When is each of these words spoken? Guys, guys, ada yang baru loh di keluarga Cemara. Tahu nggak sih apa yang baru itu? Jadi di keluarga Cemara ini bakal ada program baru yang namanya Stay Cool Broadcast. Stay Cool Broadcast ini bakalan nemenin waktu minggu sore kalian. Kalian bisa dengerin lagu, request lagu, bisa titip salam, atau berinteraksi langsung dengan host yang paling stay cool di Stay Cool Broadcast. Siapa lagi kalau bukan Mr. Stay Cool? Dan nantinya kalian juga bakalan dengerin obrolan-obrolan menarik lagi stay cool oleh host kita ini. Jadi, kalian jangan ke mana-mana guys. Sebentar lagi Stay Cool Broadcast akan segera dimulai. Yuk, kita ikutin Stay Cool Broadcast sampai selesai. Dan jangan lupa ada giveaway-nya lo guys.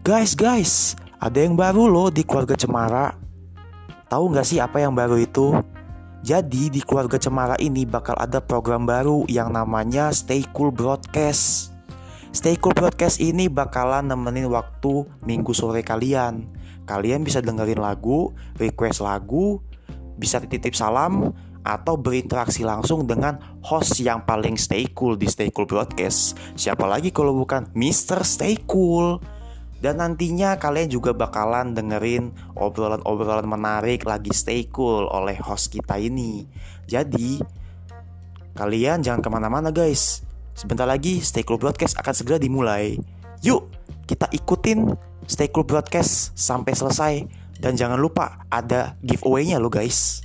Guys, 0.00 0.32
guys, 0.32 0.96
ada 1.20 1.44
yang 1.44 1.60
baru 1.60 1.84
loh 1.84 2.08
di 2.08 2.24
keluarga 2.24 2.56
Cemara. 2.56 3.12
Tahu 4.08 4.32
nggak 4.32 4.48
sih 4.48 4.56
apa 4.56 4.80
yang 4.80 4.96
baru 4.96 5.20
itu? 5.20 5.52
Jadi 6.24 6.72
di 6.72 6.80
keluarga 6.80 7.20
Cemara 7.20 7.52
ini 7.60 7.84
bakal 7.84 8.16
ada 8.16 8.40
program 8.40 8.88
baru 8.88 9.28
yang 9.28 9.52
namanya 9.52 10.08
Stay 10.08 10.48
Cool 10.56 10.72
Broadcast. 10.72 11.76
Stay 12.32 12.56
Cool 12.56 12.72
Broadcast 12.72 13.20
ini 13.20 13.52
bakalan 13.52 14.08
nemenin 14.08 14.48
waktu 14.48 15.04
minggu 15.20 15.52
sore 15.52 15.84
kalian. 15.84 16.48
Kalian 16.88 17.20
bisa 17.20 17.44
dengerin 17.44 17.84
lagu, 17.84 18.32
request 18.56 19.04
lagu, 19.04 19.60
bisa 20.16 20.40
titip 20.40 20.72
salam, 20.72 21.36
atau 21.60 22.00
berinteraksi 22.00 22.64
langsung 22.64 23.04
dengan 23.04 23.36
host 23.60 24.00
yang 24.00 24.24
paling 24.24 24.56
stay 24.56 24.88
cool 24.96 25.12
di 25.12 25.28
Stay 25.28 25.52
Cool 25.52 25.68
Broadcast. 25.68 26.40
Siapa 26.56 26.88
lagi 26.88 27.12
kalau 27.12 27.36
bukan 27.36 27.68
Mr. 27.76 28.24
Stay 28.24 28.56
Cool? 28.64 29.20
Dan 29.80 29.96
nantinya 29.96 30.60
kalian 30.60 30.92
juga 30.92 31.16
bakalan 31.16 31.72
dengerin 31.72 32.36
obrolan-obrolan 32.52 33.48
menarik 33.48 34.04
lagi 34.04 34.30
stay 34.36 34.68
cool 34.68 35.08
oleh 35.08 35.40
host 35.40 35.72
kita 35.72 35.96
ini. 35.96 36.44
Jadi, 36.84 37.40
kalian 38.52 39.00
jangan 39.00 39.24
ke 39.24 39.28
mana-mana 39.32 39.72
guys. 39.72 40.20
Sebentar 40.52 40.84
lagi 40.84 41.24
Stay 41.24 41.40
Cool 41.40 41.56
Broadcast 41.56 41.96
akan 41.96 42.12
segera 42.12 42.36
dimulai. 42.36 43.00
Yuk, 43.40 43.72
kita 44.04 44.28
ikutin 44.28 44.92
Stay 45.24 45.48
Cool 45.48 45.64
Broadcast 45.64 46.36
sampai 46.36 46.76
selesai. 46.76 47.14
Dan 47.56 47.80
jangan 47.80 47.96
lupa 47.96 48.44
ada 48.52 49.00
giveaway-nya 49.00 49.56
lo 49.56 49.72
guys. 49.72 50.20